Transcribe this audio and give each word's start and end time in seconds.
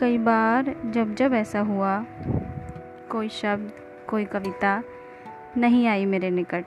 कई 0.00 0.18
बार 0.18 0.76
जब 0.86 1.14
जब 1.14 1.32
ऐसा 1.32 1.60
हुआ, 1.60 2.04
कोई 3.10 3.28
शब्द, 3.28 3.72
कोई 4.08 4.24
कविता 4.24 4.82
नहीं 5.56 5.86
आई 5.86 6.06
मेरे 6.06 6.30
निकट। 6.30 6.64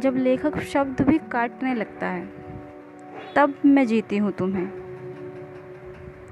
जब 0.00 0.14
लेखक 0.16 0.58
शब्द 0.58 1.02
भी 1.02 1.18
काटने 1.18 1.74
लगता 1.74 2.06
है, 2.06 2.28
तब 3.36 3.54
मैं 3.64 3.86
जीती 3.86 4.16
हूँ 4.16 4.32
तुम्हें। 4.32 4.66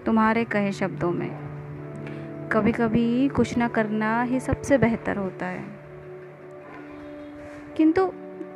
तुम्हारे 0.07 0.45
कहे 0.45 0.73
शब्दों 0.73 1.13
में 1.13 1.31
कभी 2.53 2.73
कभी 2.73 3.29
कुछ 3.29 3.59
ना 3.59 3.69
करना 3.69 4.23
ही 4.23 4.41
सबसे 4.41 4.79
बेहतर 4.79 5.17
होता 5.17 5.47
है। 5.47 5.65
किंतु 7.77 8.07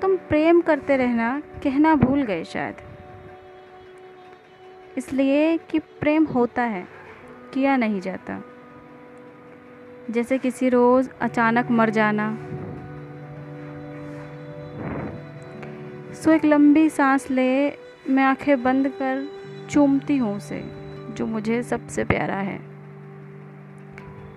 तुम 0.02 0.16
प्रेम 0.16 0.60
करते 0.60 0.96
रहना, 0.96 1.42
कहना 1.62 1.94
भूल 1.94 2.22
गए 2.22 2.44
शायद। 2.44 2.74
इसलिए 4.96 5.56
कि 5.56 5.78
प्रेम 5.78 6.24
होता 6.24 6.62
है। 6.62 6.97
किया 7.54 7.76
नहीं 7.76 8.00
जाता। 8.00 8.44
जैसे 10.10 10.38
किसी 10.38 10.68
रोज़ 10.68 11.10
अचानक 11.20 11.70
मर 11.70 11.90
जाना। 11.90 12.38
सो 16.14 16.30
एक 16.30 16.44
लंबी 16.44 16.88
सांस 16.88 17.30
ले, 17.30 17.70
मैं 18.08 18.22
आँखें 18.22 18.62
बंद 18.62 18.88
कर 18.88 19.28
चूमती 19.70 20.16
हूँ 20.16 20.36
उसे, 20.36 20.64
जो 21.10 21.26
मुझे 21.26 21.62
सबसे 21.62 22.04
प्यारा 22.04 22.36
है। 22.36 22.60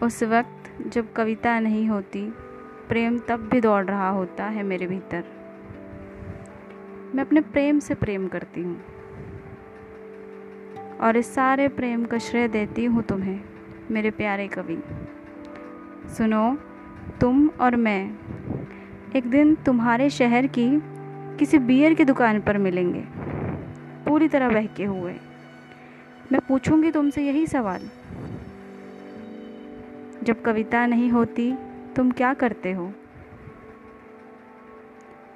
उस 0.03 0.23
वक्त 0.23 0.87
जब 0.87 1.13
कविता 1.13 1.59
नहीं 1.59 1.89
होती, 1.89 2.33
प्रेम 2.89 3.19
तब 3.19 3.39
भी 3.39 3.61
दौड़ 3.61 3.85
रहा 3.85 4.09
होता 4.09 4.45
है 4.45 4.63
मेरे 4.63 4.87
भीतर। 4.87 5.23
मैं 7.15 7.25
अपने 7.25 7.41
प्रेम 7.41 7.79
से 7.79 7.93
प्रेम 7.93 8.27
करती 8.27 8.63
हूँ। 8.63 8.81
और 11.01 11.17
इस 11.17 11.35
सारे 11.35 11.67
प्रेम 11.67 12.05
का 12.05 12.17
श्रेय 12.17 12.47
देती 12.47 12.85
हूँ 12.85 13.03
तुम्हें, 13.03 13.41
मेरे 13.91 14.11
प्यारे 14.11 14.47
कवि। 14.47 14.83
सुनो, 16.17 16.57
तुम 17.21 17.49
और 17.61 17.75
मैं 17.75 18.15
एक 19.15 19.29
दिन 19.29 19.55
तुम्हारे 19.55 20.09
शहर 20.09 20.47
की 20.47 20.69
किसी 21.37 21.59
बियर 21.59 21.93
की 21.93 22.05
दुकान 22.05 22.41
पर 22.41 22.57
मिलेंगे। 22.57 23.03
पूरी 24.05 24.27
तरह 24.27 24.49
बहके 24.49 24.83
हुए। 24.83 25.15
मैं 26.31 26.41
पूछूँगी 26.47 26.91
तुमसे 26.91 27.25
यही 27.25 27.47
सवाल। 27.47 27.89
जब 30.23 30.41
कविता 30.41 30.85
नहीं 30.85 31.09
होती, 31.09 31.53
तुम 31.95 32.11
क्या 32.11 32.33
करते 32.33 32.71
हो? 32.71 32.93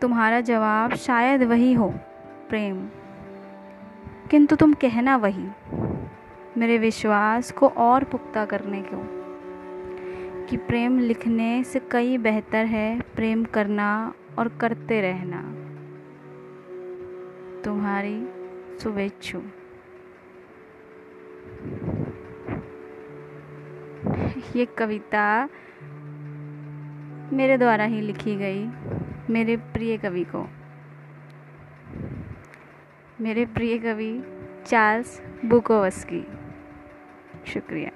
तुम्हारा 0.01 0.41
जवाब 0.41 0.93
शायद 0.93 1.43
वही 1.43 1.73
हो, 1.73 1.93
प्रेम। 2.49 2.87
किंतु 4.31 4.55
तुम 4.55 4.73
कहना 4.73 5.15
वही, 5.15 5.47
मेरे 6.57 6.77
विश्वास 6.77 7.51
को 7.51 7.67
और 7.67 8.03
पुख्ता 8.03 8.45
करने 8.45 8.81
को 8.81 9.01
कि 10.45 10.57
प्रेम 10.57 10.99
लिखने 10.99 11.63
से 11.63 11.81
कई 11.91 12.17
बेहतर 12.17 12.65
है 12.65 13.01
प्रेम 13.01 13.43
करना 13.43 14.13
और 14.39 14.47
करते 14.47 15.01
रहना। 15.01 15.41
तुम्हारी 17.63 18.27
शुभेच्छु। 18.79 19.41
ये 24.55 24.65
कविता 24.65 25.49
मेरे 27.33 27.57
द्वारा 27.57 27.83
ही 27.83 28.01
लिखी 28.01 28.35
गई, 28.35 28.67
मेरे 29.29 29.57
प्रिय 29.57 29.97
कवि 29.97 30.23
को। 30.23 30.47
मेरे 33.21 33.45
प्रिय 33.45 33.77
कवि 33.77 34.23
चार्ल्स 34.67 35.21
बुकोवस्की। 35.45 36.27
शुक्रिया। 37.47 37.91